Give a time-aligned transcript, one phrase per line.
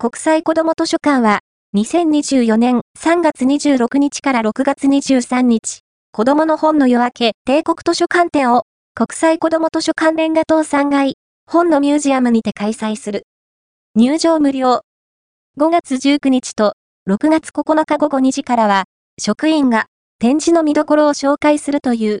[0.00, 1.40] 国際子ども図書館は、
[1.74, 5.80] 2024年3月26日から6月23日、
[6.12, 8.62] 子どもの本の夜明け帝国図書館展を、
[8.94, 11.14] 国際子ども図書館連合等3階、
[11.50, 13.24] 本のミュージアムにて開催する。
[13.96, 14.82] 入場無料。
[15.58, 16.74] 5月19日と
[17.10, 18.84] 6月9日午後2時からは、
[19.20, 19.86] 職員が
[20.20, 22.16] 展示の見どころを紹介するという